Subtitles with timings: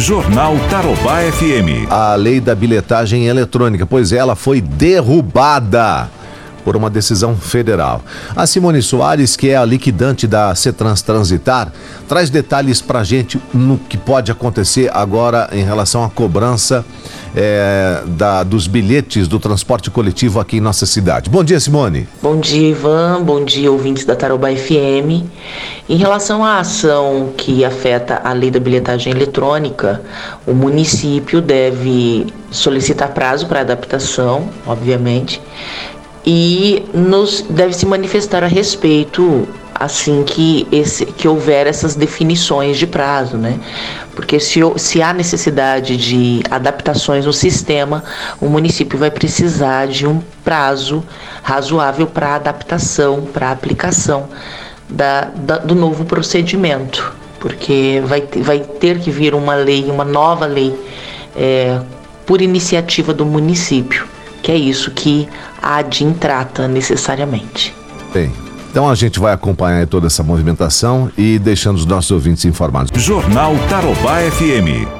[0.00, 1.86] Jornal Tarobá FM.
[1.90, 6.08] A lei da bilhetagem eletrônica, pois ela foi derrubada
[6.64, 8.02] por uma decisão federal.
[8.34, 11.72] A Simone Soares, que é a liquidante da Cetrans Transitar,
[12.08, 16.84] traz detalhes para a gente no que pode acontecer agora em relação à cobrança
[17.34, 21.30] é, da, dos bilhetes do transporte coletivo aqui em nossa cidade.
[21.30, 22.08] Bom dia, Simone.
[22.22, 23.22] Bom dia, Ivan.
[23.22, 25.24] Bom dia, ouvintes da Taroba FM.
[25.88, 30.02] Em relação à ação que afeta a lei da bilhetagem eletrônica,
[30.46, 35.40] o município deve solicitar prazo para adaptação, obviamente,
[36.32, 42.86] e nos deve se manifestar a respeito assim que esse que houver essas definições de
[42.86, 43.58] prazo, né?
[44.14, 48.04] Porque se, se há necessidade de adaptações no sistema,
[48.40, 51.02] o município vai precisar de um prazo
[51.42, 54.28] razoável para adaptação, para aplicação
[54.88, 60.46] da, da, do novo procedimento, porque vai, vai ter que vir uma lei, uma nova
[60.46, 60.78] lei,
[61.34, 61.80] é,
[62.24, 64.09] por iniciativa do município
[64.42, 65.28] que é isso que
[65.62, 67.74] a ADIM trata necessariamente.
[68.12, 68.32] Bem,
[68.70, 72.90] então a gente vai acompanhar toda essa movimentação e deixando os nossos ouvintes informados.
[73.02, 74.99] Jornal Tarobá FM.